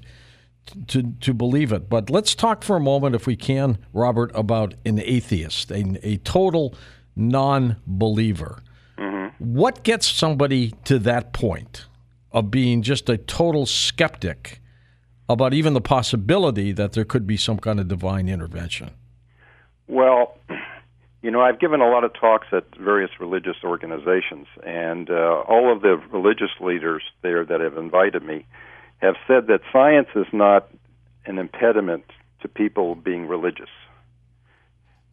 to 0.88 1.14
to 1.20 1.34
believe 1.34 1.72
it. 1.72 1.88
But 1.90 2.08
let's 2.08 2.34
talk 2.34 2.62
for 2.62 2.76
a 2.76 2.80
moment, 2.80 3.14
if 3.14 3.26
we 3.26 3.36
can, 3.36 3.78
Robert, 3.92 4.30
about 4.34 4.74
an 4.86 4.98
atheist, 4.98 5.70
a, 5.70 5.98
a 6.02 6.16
total 6.18 6.74
non 7.14 7.76
believer. 7.86 8.62
Mm-hmm. 8.98 9.52
What 9.54 9.82
gets 9.82 10.10
somebody 10.10 10.72
to 10.84 10.98
that 11.00 11.32
point 11.32 11.84
of 12.32 12.50
being 12.50 12.82
just 12.82 13.08
a 13.08 13.18
total 13.18 13.66
skeptic 13.66 14.60
about 15.28 15.54
even 15.54 15.72
the 15.72 15.80
possibility 15.80 16.72
that 16.72 16.92
there 16.92 17.04
could 17.04 17.26
be 17.26 17.36
some 17.36 17.58
kind 17.58 17.80
of 17.80 17.88
divine 17.88 18.28
intervention? 18.28 18.90
Well, 19.86 20.38
you 21.22 21.30
know, 21.30 21.40
I've 21.40 21.58
given 21.58 21.80
a 21.80 21.88
lot 21.88 22.04
of 22.04 22.12
talks 22.12 22.48
at 22.52 22.64
various 22.76 23.10
religious 23.18 23.56
organizations, 23.64 24.46
and 24.64 25.08
uh, 25.08 25.42
all 25.48 25.72
of 25.72 25.80
the 25.80 25.96
religious 26.12 26.50
leaders 26.60 27.02
there 27.22 27.44
that 27.44 27.60
have 27.60 27.78
invited 27.78 28.22
me 28.22 28.46
have 28.98 29.14
said 29.26 29.46
that 29.46 29.60
science 29.72 30.08
is 30.14 30.26
not 30.32 30.68
an 31.26 31.38
impediment 31.38 32.04
to 32.42 32.48
people 32.48 32.94
being 32.94 33.26
religious. 33.26 33.70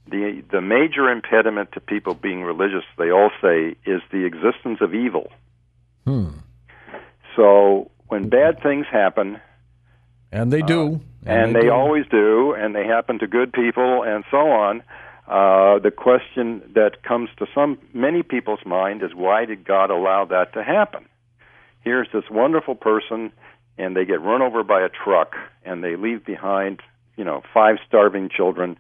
The 0.08 0.44
the 0.52 0.60
major 0.60 1.10
impediment 1.10 1.72
to 1.74 1.80
people 1.80 2.14
being 2.14 2.44
religious, 2.44 2.84
they 2.98 3.12
all 3.12 3.32
say, 3.42 3.76
is 3.86 4.02
the 4.12 4.26
existence 4.26 4.80
of 4.82 4.94
evil. 4.94 5.32
Hmm. 6.06 6.30
So 7.38 7.90
when 8.08 8.28
bad 8.28 8.62
things 8.62 8.86
happen, 8.92 9.40
And 10.32 10.52
they 10.52 10.62
do. 10.62 11.02
and, 11.26 11.54
they, 11.56 11.62
do. 11.62 11.72
always 11.72 12.06
do, 12.10 12.54
and 12.54 12.74
they 12.74 12.86
happen 12.86 13.20
to 13.20 13.28
good 13.28 13.52
people, 13.52 14.04
and 14.04 14.24
so 14.32 14.38
on. 14.38 14.82
Uh, 15.28 15.80
the 15.80 15.92
question 15.92 16.62
that 16.74 17.04
comes 17.04 17.30
to 17.38 17.46
some 17.54 17.78
many 17.94 18.24
people's 18.24 18.66
mind 18.66 19.04
is 19.04 19.14
why 19.14 19.46
did 19.46 19.66
God 19.66 19.90
allow 19.90 20.26
that 20.26 20.54
to 20.54 20.64
happen? 20.64 21.06
Here's 21.82 22.08
this 22.14 22.24
wonderful 22.30 22.76
person, 22.76 23.32
and 23.78 23.96
they 23.96 24.06
get 24.06 24.22
run 24.22 24.42
over 24.42 24.64
by 24.64 24.82
a 24.82 24.90
truck, 24.90 25.36
and 25.64 25.84
they 25.84 25.96
leave 25.96 26.26
behind, 26.26 26.82
you 27.18 27.24
know, 27.24 27.44
five 27.54 27.78
starving 27.88 28.30
children. 28.30 28.78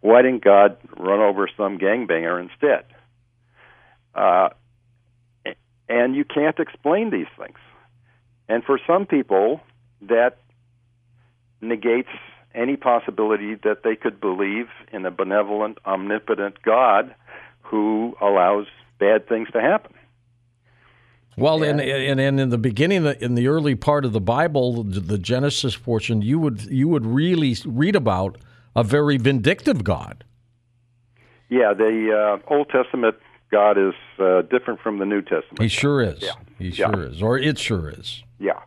Why 0.00 0.22
didn't 0.22 0.44
God 0.44 0.76
run 0.96 1.20
over 1.20 1.48
some 1.56 1.78
gangbanger 1.78 2.40
instead? 2.40 2.84
Uh, 4.14 4.50
and 5.88 6.16
you 6.16 6.24
can't 6.24 6.58
explain 6.58 7.10
these 7.10 7.26
things. 7.38 7.58
And 8.48 8.64
for 8.64 8.78
some 8.86 9.06
people, 9.06 9.60
that 10.02 10.38
negates 11.62 12.08
any 12.54 12.76
possibility 12.76 13.54
that 13.54 13.82
they 13.82 13.96
could 13.96 14.20
believe 14.20 14.66
in 14.92 15.06
a 15.06 15.10
benevolent, 15.10 15.78
omnipotent 15.86 16.60
God 16.62 17.14
who 17.62 18.14
allows 18.20 18.66
bad 18.98 19.26
things 19.28 19.48
to 19.52 19.60
happen. 19.60 19.94
Well, 21.36 21.62
and, 21.62 21.80
and 21.80 22.20
and 22.20 22.38
in 22.38 22.50
the 22.50 22.58
beginning, 22.58 23.06
in 23.06 23.36
the 23.36 23.48
early 23.48 23.74
part 23.74 24.04
of 24.04 24.12
the 24.12 24.20
Bible, 24.20 24.82
the 24.84 25.16
Genesis 25.16 25.74
portion, 25.76 26.20
you 26.20 26.38
would 26.38 26.60
you 26.64 26.88
would 26.88 27.06
really 27.06 27.56
read 27.64 27.96
about 27.96 28.36
a 28.76 28.84
very 28.84 29.16
vindictive 29.16 29.82
God. 29.82 30.24
Yeah, 31.48 31.72
the 31.72 32.40
uh, 32.44 32.52
Old 32.54 32.68
Testament 32.68 33.16
God 33.50 33.78
is 33.78 33.94
uh, 34.18 34.42
different 34.42 34.80
from 34.80 34.98
the 34.98 35.06
New 35.06 35.22
Testament. 35.22 35.60
He 35.60 35.68
sure 35.68 36.02
is. 36.02 36.20
Yeah. 36.22 36.32
He 36.58 36.68
Yeah. 36.68 36.90
sure 36.90 37.04
is, 37.04 37.22
or 37.22 37.38
it 37.38 37.58
sure 37.58 37.88
is. 37.88 38.22
Yeah. 38.38 38.60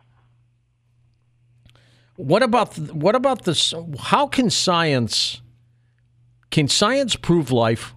What 2.16 2.42
about 2.42 2.76
what 2.78 3.14
about 3.14 3.44
this? 3.44 3.74
How 4.00 4.26
can 4.26 4.50
science 4.50 5.42
can 6.50 6.68
science 6.68 7.16
prove 7.16 7.50
life? 7.50 7.94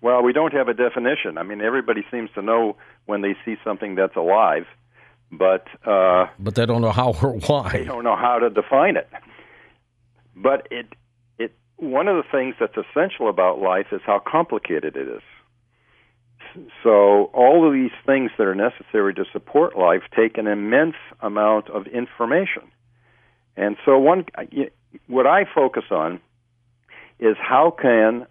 Well, 0.00 0.22
we 0.22 0.32
don't 0.34 0.52
have 0.52 0.68
a 0.68 0.74
definition. 0.74 1.38
I 1.38 1.42
mean, 1.44 1.62
everybody 1.62 2.04
seems 2.10 2.28
to 2.34 2.42
know 2.42 2.76
when 3.06 3.22
they 3.22 3.34
see 3.44 3.56
something 3.64 3.94
that's 3.94 4.16
alive, 4.16 4.66
but 5.32 5.66
uh, 5.86 6.26
But 6.38 6.54
they 6.56 6.66
don't 6.66 6.82
know 6.82 6.90
how 6.92 7.14
or 7.22 7.32
why. 7.46 7.70
they 7.72 7.84
don't 7.84 8.04
know 8.04 8.16
how 8.16 8.38
to 8.38 8.50
define 8.50 8.96
it. 8.96 9.08
But 10.36 10.68
it 10.70 10.86
it 11.38 11.54
one 11.76 12.08
of 12.08 12.16
the 12.16 12.24
things 12.30 12.54
that's 12.60 12.76
essential 12.76 13.30
about 13.30 13.60
life 13.60 13.86
is 13.92 14.02
how 14.04 14.18
complicated 14.18 14.96
it 14.96 15.08
is. 15.08 15.22
So 16.82 17.30
all 17.32 17.66
of 17.66 17.72
these 17.72 17.92
things 18.06 18.30
that 18.38 18.46
are 18.46 18.54
necessary 18.54 19.14
to 19.14 19.24
support 19.32 19.76
life 19.76 20.02
take 20.14 20.38
an 20.38 20.46
immense 20.46 20.96
amount 21.20 21.70
of 21.70 21.86
information. 21.86 22.62
And 23.56 23.76
so 23.84 23.98
one 23.98 24.26
what 25.06 25.26
I 25.26 25.44
focus 25.52 25.84
on 25.90 26.20
is 27.18 27.36
how 27.40 27.70
can 27.70 28.26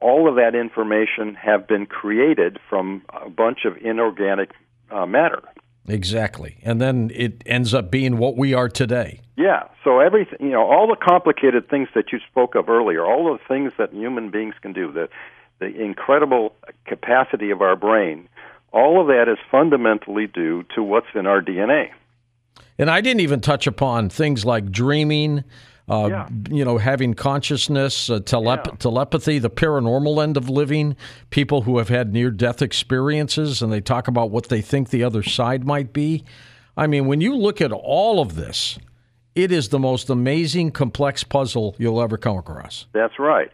all 0.00 0.28
of 0.28 0.34
that 0.36 0.54
information 0.54 1.34
have 1.34 1.66
been 1.66 1.86
created 1.86 2.58
from 2.68 3.02
a 3.08 3.30
bunch 3.30 3.64
of 3.64 3.76
inorganic 3.76 4.50
uh, 4.90 5.06
matter. 5.06 5.42
Exactly, 5.88 6.58
and 6.62 6.80
then 6.80 7.10
it 7.14 7.42
ends 7.44 7.74
up 7.74 7.90
being 7.90 8.18
what 8.18 8.36
we 8.36 8.54
are 8.54 8.68
today. 8.68 9.20
Yeah. 9.36 9.64
So 9.82 9.98
everything, 9.98 10.38
you 10.40 10.50
know, 10.50 10.62
all 10.62 10.86
the 10.86 10.96
complicated 10.96 11.68
things 11.68 11.88
that 11.94 12.12
you 12.12 12.20
spoke 12.30 12.54
of 12.54 12.68
earlier, 12.68 13.04
all 13.04 13.32
the 13.32 13.40
things 13.48 13.72
that 13.78 13.92
human 13.92 14.30
beings 14.30 14.54
can 14.62 14.72
do, 14.72 14.92
the 14.92 15.08
the 15.58 15.66
incredible 15.66 16.54
capacity 16.86 17.50
of 17.50 17.62
our 17.62 17.76
brain, 17.76 18.28
all 18.72 19.00
of 19.00 19.06
that 19.08 19.28
is 19.28 19.38
fundamentally 19.50 20.26
due 20.26 20.64
to 20.74 20.82
what's 20.82 21.06
in 21.14 21.26
our 21.26 21.40
DNA. 21.40 21.90
And 22.78 22.90
I 22.90 23.00
didn't 23.00 23.20
even 23.20 23.40
touch 23.40 23.66
upon 23.66 24.08
things 24.08 24.44
like 24.44 24.70
dreaming, 24.70 25.44
uh, 25.88 26.08
Yeah. 26.10 26.28
you 26.50 26.64
know, 26.64 26.78
having 26.78 27.14
consciousness, 27.14 28.08
uh, 28.08 28.20
telep- 28.20 28.66
Yeah. 28.66 28.72
telepathy, 28.78 29.38
the 29.38 29.50
paranormal 29.50 30.22
end 30.22 30.36
of 30.36 30.48
living, 30.48 30.96
people 31.30 31.62
who 31.62 31.78
have 31.78 31.88
had 31.90 32.12
near 32.12 32.30
death 32.30 32.62
experiences 32.62 33.62
and 33.62 33.72
they 33.72 33.80
talk 33.80 34.08
about 34.08 34.30
what 34.30 34.48
they 34.48 34.60
think 34.60 34.88
the 34.90 35.04
other 35.04 35.22
side 35.22 35.64
might 35.66 35.92
be. 35.92 36.24
I 36.76 36.86
mean, 36.86 37.06
when 37.06 37.20
you 37.20 37.36
look 37.36 37.60
at 37.60 37.72
all 37.72 38.20
of 38.20 38.36
this, 38.36 38.78
it 39.34 39.52
is 39.52 39.68
the 39.68 39.78
most 39.78 40.08
amazing, 40.08 40.70
complex 40.70 41.24
puzzle 41.24 41.74
you'll 41.78 42.02
ever 42.02 42.16
come 42.16 42.38
across. 42.38 42.86
That's 42.92 43.18
right. 43.18 43.50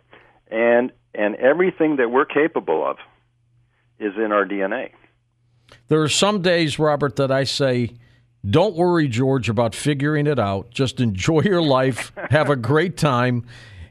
And 0.51 0.93
and 1.15 1.35
everything 1.37 1.97
that 1.97 2.11
we're 2.11 2.27
capable 2.27 2.87
of 2.87 2.97
is 3.99 4.15
in 4.17 4.33
our 4.33 4.45
DNA. 4.45 4.91
There 5.89 6.03
are 6.03 6.09
some 6.09 6.43
days, 6.43 6.79
Robert, 6.79 7.17
that 7.17 7.31
I 7.31 7.45
say, 7.45 7.95
don't 8.49 8.77
worry, 8.77 9.09
George, 9.09 9.49
about 9.49 9.75
figuring 9.75 10.27
it 10.27 10.39
out. 10.39 10.71
Just 10.71 11.01
enjoy 11.01 11.43
your 11.43 11.63
life, 11.63 12.13
have 12.31 12.51
a 12.51 12.57
great 12.57 12.97
time, 12.97 13.47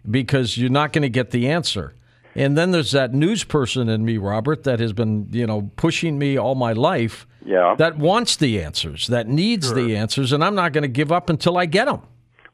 because 0.10 0.58
you're 0.58 0.70
not 0.70 0.94
going 0.94 1.02
to 1.02 1.10
get 1.10 1.32
the 1.32 1.50
answer. 1.50 1.94
And 2.36 2.58
then 2.58 2.72
there's 2.72 2.92
that 2.92 3.14
news 3.14 3.44
person 3.44 3.90
in 3.90 4.06
me, 4.06 4.18
Robert, 4.18 4.64
that 4.64 4.80
has 4.80 4.94
been, 4.94 5.28
you 5.32 5.48
know, 5.48 5.72
pushing 5.76 6.20
me 6.20 6.38
all 6.38 6.54
my 6.54 6.72
life. 6.72 7.28
Yeah. 7.44 7.76
That 7.78 7.98
wants 7.98 8.36
the 8.36 8.62
answers, 8.62 9.08
that 9.08 9.28
needs 9.28 9.74
the 9.74 9.96
answers, 9.96 10.32
and 10.34 10.44
I'm 10.44 10.54
not 10.54 10.74
going 10.74 10.84
to 10.84 10.90
give 10.90 11.12
up 11.12 11.30
until 11.30 11.58
I 11.58 11.66
get 11.66 11.86
them. 11.86 12.02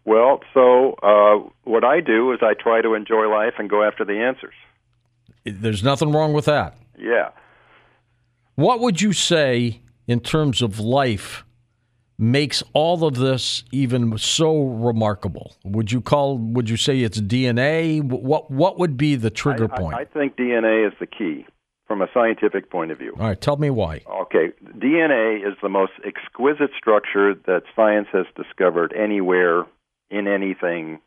Well, 0.05 0.41
so 0.53 0.93
uh, 1.01 1.49
what 1.63 1.83
I 1.83 2.01
do 2.01 2.33
is 2.33 2.39
I 2.41 2.53
try 2.53 2.81
to 2.81 2.93
enjoy 2.93 3.27
life 3.29 3.53
and 3.57 3.69
go 3.69 3.83
after 3.83 4.03
the 4.03 4.19
answers. 4.19 4.53
There's 5.45 5.83
nothing 5.83 6.11
wrong 6.11 6.33
with 6.33 6.45
that. 6.45 6.77
Yeah. 6.97 7.29
What 8.55 8.79
would 8.81 9.01
you 9.01 9.13
say 9.13 9.81
in 10.07 10.19
terms 10.19 10.61
of 10.61 10.79
life 10.79 11.43
makes 12.17 12.61
all 12.73 13.03
of 13.05 13.15
this 13.15 13.63
even 13.71 14.17
so 14.17 14.61
remarkable? 14.63 15.55
Would 15.63 15.91
you 15.91 16.01
call 16.01 16.37
would 16.37 16.69
you 16.69 16.77
say 16.77 16.99
it's 16.99 17.19
DNA? 17.19 18.03
What 18.03 18.51
what 18.51 18.77
would 18.79 18.97
be 18.97 19.15
the 19.15 19.29
trigger 19.29 19.69
I- 19.73 19.77
point? 19.79 19.95
I, 19.95 20.01
I 20.01 20.05
think 20.05 20.35
DNA 20.35 20.87
is 20.87 20.93
the 20.99 21.07
key 21.07 21.45
from 21.87 22.01
a 22.01 22.07
scientific 22.13 22.69
point 22.69 22.91
of 22.91 22.97
view. 22.97 23.13
all 23.19 23.27
right, 23.27 23.39
tell 23.39 23.57
me 23.57 23.69
why. 23.69 24.01
Okay, 24.09 24.51
DNA 24.77 25.45
is 25.45 25.55
the 25.61 25.69
most 25.69 25.91
exquisite 26.05 26.71
structure 26.77 27.33
that 27.45 27.63
science 27.75 28.07
has 28.13 28.25
discovered 28.37 28.93
anywhere 28.93 29.65
in 30.17 30.27
anything 30.27 30.99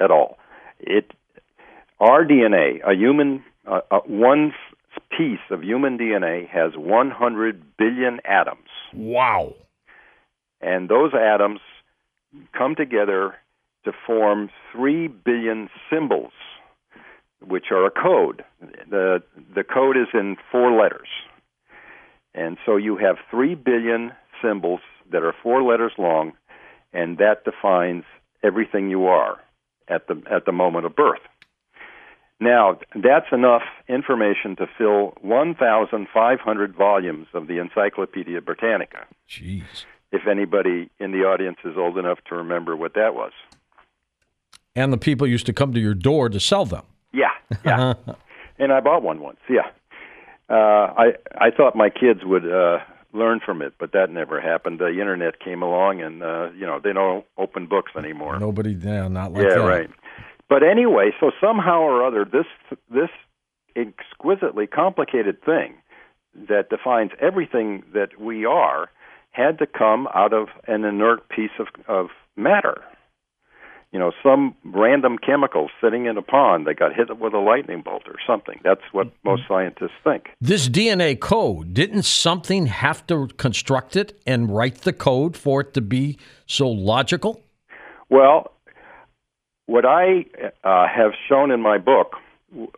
at 0.00 0.10
all. 0.10 0.38
It 0.80 1.12
our 2.00 2.24
DNA, 2.24 2.80
a 2.84 2.94
human 2.94 3.44
uh, 3.66 3.80
uh, 3.90 4.00
one 4.06 4.52
piece 5.16 5.44
of 5.50 5.62
human 5.62 5.98
DNA 5.98 6.48
has 6.48 6.72
100 6.76 7.76
billion 7.76 8.20
atoms. 8.24 8.68
Wow. 8.94 9.54
and 10.60 10.88
those 10.88 11.12
atoms 11.14 11.60
come 12.56 12.74
together 12.74 13.34
to 13.84 13.92
form 14.06 14.50
3 14.72 15.08
billion 15.08 15.68
symbols 15.90 16.32
which 17.40 17.66
are 17.70 17.84
a 17.84 17.90
code 17.90 18.42
the 18.88 19.22
the 19.54 19.64
code 19.64 19.96
is 19.96 20.08
in 20.14 20.36
four 20.50 20.72
letters 20.80 21.08
and 22.34 22.56
so 22.64 22.76
you 22.76 22.96
have 22.96 23.16
3 23.30 23.54
billion 23.54 24.12
symbols 24.42 24.80
that 25.12 25.22
are 25.22 25.34
four 25.42 25.62
letters 25.62 25.92
long 25.98 26.32
and 26.94 27.18
that 27.18 27.44
defines 27.44 28.04
everything 28.42 28.88
you 28.88 29.06
are 29.06 29.38
at 29.88 30.06
the 30.08 30.22
at 30.30 30.46
the 30.46 30.52
moment 30.52 30.86
of 30.86 30.96
birth 30.96 31.20
now 32.40 32.78
that's 32.94 33.26
enough 33.32 33.62
information 33.88 34.56
to 34.56 34.66
fill 34.78 35.14
1500 35.20 36.74
volumes 36.74 37.26
of 37.34 37.46
the 37.46 37.58
encyclopedia 37.58 38.40
britannica 38.40 39.06
Jeez. 39.28 39.84
if 40.12 40.26
anybody 40.26 40.90
in 40.98 41.12
the 41.12 41.18
audience 41.18 41.58
is 41.64 41.76
old 41.76 41.98
enough 41.98 42.18
to 42.28 42.34
remember 42.36 42.76
what 42.76 42.94
that 42.94 43.14
was. 43.14 43.32
And 44.76 44.92
the 44.92 44.98
people 44.98 45.26
used 45.26 45.46
to 45.46 45.52
come 45.52 45.72
to 45.72 45.80
your 45.80 45.94
door 45.94 46.28
to 46.28 46.40
sell 46.40 46.64
them. 46.64 46.84
Yeah, 47.12 47.30
yeah. 47.64 47.94
and 48.58 48.72
I 48.72 48.80
bought 48.80 49.02
one 49.02 49.20
once. 49.20 49.38
Yeah. 49.48 49.68
Uh, 50.48 50.54
I 50.96 51.12
I 51.38 51.50
thought 51.50 51.76
my 51.76 51.90
kids 51.90 52.20
would 52.24 52.44
uh, 52.44 52.78
learn 53.14 53.40
from 53.44 53.62
it, 53.62 53.74
but 53.78 53.92
that 53.92 54.10
never 54.10 54.40
happened. 54.40 54.80
The 54.80 54.88
internet 54.88 55.40
came 55.40 55.62
along, 55.62 56.02
and 56.02 56.22
uh, 56.22 56.50
you 56.56 56.66
know 56.66 56.80
they 56.82 56.92
don't 56.92 57.24
open 57.38 57.66
books 57.66 57.92
anymore. 57.96 58.38
Nobody 58.38 58.72
yeah, 58.72 59.08
not 59.08 59.32
like 59.32 59.44
yeah, 59.44 59.54
that. 59.54 59.60
right. 59.60 59.90
but 60.48 60.62
anyway, 60.62 61.12
so 61.20 61.30
somehow 61.40 61.80
or 61.80 62.04
other, 62.04 62.24
this 62.24 62.46
this 62.90 63.10
exquisitely 63.76 64.66
complicated 64.66 65.42
thing 65.42 65.74
that 66.48 66.68
defines 66.68 67.12
everything 67.20 67.82
that 67.92 68.20
we 68.20 68.44
are 68.44 68.90
had 69.30 69.58
to 69.58 69.66
come 69.66 70.08
out 70.14 70.32
of 70.32 70.48
an 70.66 70.84
inert 70.84 71.28
piece 71.28 71.50
of, 71.58 71.66
of 71.88 72.08
matter. 72.36 72.82
You 73.94 74.00
know, 74.00 74.10
some 74.24 74.56
random 74.64 75.18
chemical 75.18 75.70
sitting 75.80 76.06
in 76.06 76.18
a 76.18 76.22
pond 76.22 76.66
that 76.66 76.80
got 76.80 76.96
hit 76.96 77.16
with 77.16 77.32
a 77.32 77.38
lightning 77.38 77.80
bolt 77.80 78.02
or 78.08 78.16
something. 78.26 78.58
That's 78.64 78.80
what 78.90 79.06
mm-hmm. 79.06 79.28
most 79.28 79.42
scientists 79.46 79.92
think. 80.02 80.30
This 80.40 80.68
DNA 80.68 81.18
code, 81.20 81.72
didn't 81.72 82.02
something 82.02 82.66
have 82.66 83.06
to 83.06 83.28
construct 83.36 83.94
it 83.94 84.20
and 84.26 84.52
write 84.52 84.78
the 84.78 84.92
code 84.92 85.36
for 85.36 85.60
it 85.60 85.74
to 85.74 85.80
be 85.80 86.18
so 86.46 86.68
logical? 86.68 87.40
Well, 88.10 88.50
what 89.66 89.86
I 89.86 90.24
uh, 90.64 90.88
have 90.88 91.12
shown 91.28 91.52
in 91.52 91.60
my 91.60 91.78
book, 91.78 92.16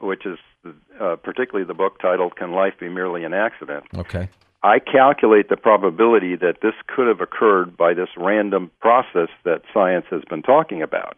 which 0.03 0.27
is 0.27 0.39
uh, 1.01 1.17
particularly 1.17 1.67
the 1.67 1.73
book 1.73 1.99
titled 1.99 2.37
"Can 2.37 2.53
Life 2.53 2.75
Be 2.79 2.91
Merely 2.91 3.25
an 3.25 3.33
Accident?" 3.33 3.85
Okay. 3.97 4.29
I 4.63 4.79
calculate 4.79 5.49
the 5.49 5.57
probability 5.57 6.37
that 6.37 6.57
this 6.63 6.75
could 6.87 7.07
have 7.07 7.21
occurred 7.21 7.77
by 7.77 7.95
this 7.95 8.09
random 8.17 8.71
process 8.81 9.29
that 9.45 9.63
science 9.73 10.07
has 10.11 10.23
been 10.29 10.43
talking 10.43 10.83
about. 10.83 11.17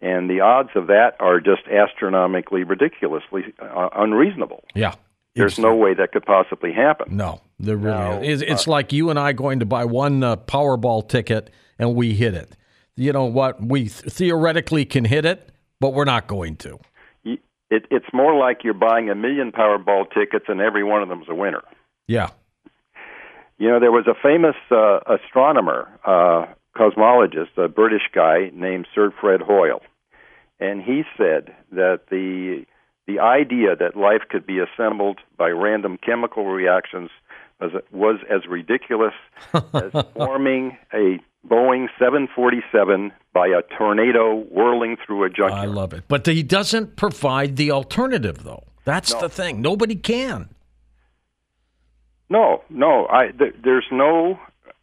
And 0.00 0.30
the 0.30 0.40
odds 0.40 0.70
of 0.74 0.86
that 0.86 1.12
are 1.20 1.40
just 1.40 1.62
astronomically, 1.68 2.64
ridiculously 2.64 3.42
uh, 3.60 3.90
unreasonable. 3.94 4.64
Yeah. 4.74 4.94
There's 5.36 5.58
no 5.58 5.74
way 5.74 5.94
that 5.94 6.12
could 6.12 6.24
possibly 6.24 6.72
happen. 6.72 7.16
No, 7.16 7.40
there 7.58 7.76
really 7.76 7.96
now, 7.96 8.20
is. 8.20 8.42
It's, 8.42 8.66
uh, 8.66 8.72
like 8.72 8.92
you 8.92 9.10
and 9.10 9.18
I 9.18 9.32
going 9.32 9.60
to 9.60 9.66
buy 9.66 9.84
one 9.84 10.22
uh, 10.22 10.36
Powerball 10.36 11.08
ticket 11.08 11.50
and 11.78 11.94
we 11.94 12.14
hit 12.14 12.34
it. 12.34 12.56
You 12.96 13.12
know 13.12 13.24
what? 13.24 13.62
We 13.62 13.88
th- 13.88 14.12
theoretically 14.12 14.84
can 14.84 15.04
hit 15.04 15.24
it, 15.24 15.50
but 15.78 15.94
we're 15.94 16.04
not 16.04 16.26
going 16.26 16.56
to. 16.56 16.78
It, 17.24 17.84
it's 17.90 18.12
more 18.12 18.36
like 18.36 18.64
you're 18.64 18.74
buying 18.74 19.10
a 19.10 19.14
million 19.14 19.52
Powerball 19.52 20.12
tickets 20.12 20.46
and 20.48 20.60
every 20.60 20.82
one 20.82 21.02
of 21.02 21.08
them's 21.08 21.28
a 21.28 21.34
winner. 21.34 21.62
Yeah. 22.08 22.30
You 23.60 23.68
know, 23.68 23.78
there 23.78 23.92
was 23.92 24.06
a 24.06 24.14
famous 24.14 24.56
uh, 24.70 25.00
astronomer, 25.06 25.86
uh, 26.02 26.46
cosmologist, 26.74 27.58
a 27.58 27.68
British 27.68 28.08
guy 28.10 28.50
named 28.54 28.86
Sir 28.94 29.12
Fred 29.20 29.42
Hoyle, 29.42 29.82
and 30.58 30.82
he 30.82 31.02
said 31.18 31.54
that 31.70 32.06
the 32.10 32.64
the 33.06 33.18
idea 33.18 33.76
that 33.76 33.96
life 33.96 34.22
could 34.30 34.46
be 34.46 34.60
assembled 34.60 35.18
by 35.36 35.50
random 35.50 35.98
chemical 35.98 36.46
reactions 36.46 37.10
was, 37.60 37.72
was 37.92 38.16
as 38.30 38.46
ridiculous 38.48 39.12
as 39.52 39.92
forming 40.14 40.78
a 40.94 41.18
Boeing 41.46 41.88
747 41.98 43.12
by 43.34 43.48
a 43.48 43.62
tornado 43.76 44.36
whirling 44.36 44.96
through 45.04 45.24
a 45.24 45.28
junkyard. 45.28 45.52
I 45.52 45.64
love 45.66 45.92
it. 45.92 46.04
But 46.08 46.26
he 46.26 46.42
doesn't 46.42 46.96
provide 46.96 47.56
the 47.56 47.72
alternative, 47.72 48.44
though. 48.44 48.64
That's 48.84 49.12
no. 49.12 49.20
the 49.20 49.28
thing. 49.28 49.60
Nobody 49.60 49.96
can. 49.96 50.48
No, 52.30 52.62
no. 52.70 53.06
I 53.10 53.32
th- 53.32 53.56
there's 53.62 53.86
no. 53.90 54.38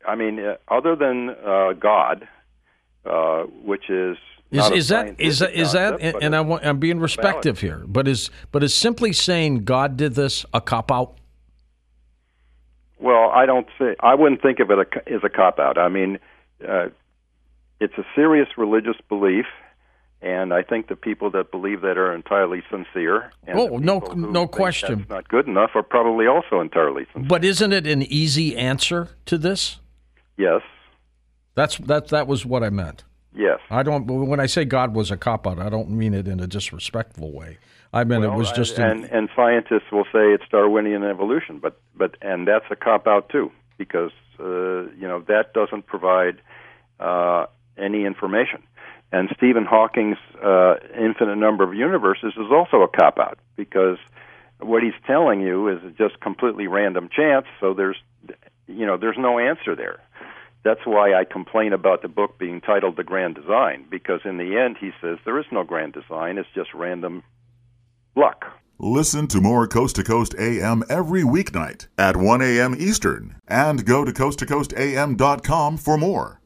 I 0.08 0.16
mean, 0.16 0.40
uh, 0.40 0.58
other 0.68 0.96
than 0.96 1.30
uh, 1.30 1.74
God, 1.74 2.28
uh, 3.06 3.44
which 3.64 3.90
is 3.90 4.18
is, 4.52 4.70
is 4.70 4.88
that 4.90 5.20
is 5.20 5.40
that 5.40 5.54
is 5.54 5.74
that 5.74 6.00
and, 6.00 6.18
and 6.22 6.36
I 6.36 6.42
want, 6.42 6.66
I'm 6.66 6.80
being 6.80 7.00
respectful 7.00 7.54
here, 7.54 7.84
but 7.86 8.08
is 8.08 8.30
but 8.52 8.64
is 8.64 8.74
simply 8.74 9.12
saying 9.12 9.66
God 9.66 9.98
did 9.98 10.16
this 10.16 10.46
a 10.54 10.62
cop 10.62 10.92
out? 10.92 11.18
Well, 13.00 13.30
I 13.30 13.46
don't 13.46 13.68
say 13.78 13.96
I 14.00 14.16
wouldn't 14.16 14.42
think 14.42 14.60
of 14.60 14.72
it 14.72 14.80
as 15.08 15.22
a 15.24 15.30
cop 15.30 15.60
out. 15.60 15.78
I 15.78 15.90
mean, 15.90 16.20
uh, 16.68 16.88
it's 17.82 17.98
a 17.98 18.06
serious 18.16 18.48
religious 18.58 18.96
belief, 19.10 19.46
and 20.22 20.54
I 20.54 20.64
think 20.64 20.88
the 20.88 20.96
people 20.96 21.30
that 21.32 21.52
believe 21.52 21.82
that 21.82 21.98
are 21.98 22.14
entirely 22.14 22.64
sincere. 22.70 23.32
And 23.46 23.60
oh, 23.60 23.78
no, 23.78 24.00
no 24.00 24.48
question. 24.48 25.00
That's 25.00 25.10
not 25.10 25.28
good 25.28 25.48
enough 25.48 25.72
are 25.76 25.84
probably 25.84 26.26
also 26.26 26.60
entirely 26.60 27.06
sincere. 27.14 27.28
But 27.28 27.46
isn't 27.46 27.72
it 27.72 27.86
an 27.86 28.02
easy 28.02 28.58
answer 28.58 29.10
to 29.26 29.38
this? 29.38 29.80
Yes. 30.38 30.62
That's 31.56 31.78
that. 31.78 32.10
That 32.10 32.28
was 32.28 32.46
what 32.46 32.64
I 32.64 32.70
meant. 32.70 33.04
Yes. 33.36 33.60
I 33.70 33.84
don't. 33.84 34.06
When 34.06 34.40
I 34.40 34.46
say 34.46 34.66
God 34.66 34.94
was 34.94 35.12
a 35.12 35.18
cop 35.18 35.48
out, 35.48 35.60
I 35.60 35.70
don't 35.70 35.90
mean 35.90 36.14
it 36.14 36.28
in 36.28 36.40
a 36.40 36.48
disrespectful 36.48 37.32
way. 37.32 37.58
I 37.94 38.04
mean 38.04 38.22
well, 38.22 38.34
it 38.34 38.36
was 38.36 38.52
just. 38.52 38.78
And, 38.78 39.06
an, 39.06 39.10
and 39.12 39.30
scientists 39.36 39.92
will 39.92 40.06
say 40.06 40.34
it's 40.34 40.44
Darwinian 40.52 41.04
evolution, 41.04 41.60
but 41.60 41.80
but 41.96 42.16
and 42.22 42.48
that's 42.48 42.66
a 42.70 42.76
cop 42.76 43.08
out 43.08 43.30
too 43.30 43.52
because 43.78 44.12
uh, 44.40 44.84
you 44.98 45.08
know 45.08 45.24
that 45.28 45.54
doesn't 45.54 45.88
provide 45.88 46.42
uh, 47.00 47.46
any 47.78 48.06
information. 48.06 48.64
And 49.12 49.30
Stephen 49.38 49.66
Hawking's 49.66 50.18
uh, 50.44 50.76
infinite 50.94 51.38
number 51.38 51.64
of 51.64 51.74
universes 51.74 52.34
is 52.36 52.52
also 52.52 52.82
a 52.82 52.88
cop 52.88 53.18
out 53.20 53.40
because 53.56 53.98
what 54.60 54.84
he's 54.84 54.94
telling 55.06 55.42
you 55.42 55.70
is 55.70 55.80
just 55.98 56.20
completely 56.20 56.68
random 56.68 57.10
chance. 57.16 57.46
So 57.60 57.74
there's, 57.74 57.98
you 58.68 58.86
know, 58.86 58.98
there's 58.98 59.18
no 59.18 59.40
answer 59.40 59.76
there. 59.76 60.00
That's 60.64 60.86
why 60.86 61.14
I 61.14 61.24
complain 61.24 61.72
about 61.72 62.02
the 62.02 62.10
book 62.10 62.38
being 62.38 62.60
titled 62.60 62.98
The 62.98 63.04
Grand 63.04 63.36
Design 63.36 63.86
because 63.90 64.22
in 64.26 64.38
the 64.38 64.58
end 64.58 64.76
he 64.78 64.92
says 65.02 65.18
there 65.24 65.40
is 65.40 65.46
no 65.52 65.64
grand 65.64 65.94
design. 65.94 66.38
It's 66.38 66.50
just 66.54 66.74
random 66.74 67.24
luck. 68.16 68.46
Listen 68.80 69.28
to 69.28 69.42
more 69.42 69.68
Coast 69.68 69.96
to 69.96 70.04
Coast 70.04 70.36
AM 70.38 70.84
every 70.90 71.24
weeknight 71.24 71.88
at 71.98 72.18
1 72.18 72.42
a.m. 72.42 72.76
Eastern 72.78 73.36
and 73.48 73.86
go 73.86 74.04
to 74.06 74.12
coasttocoastam.com 74.12 75.78
for 75.78 75.98
more. 75.98 76.42